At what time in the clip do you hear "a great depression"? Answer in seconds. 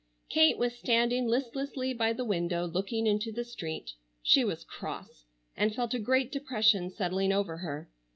5.93-6.89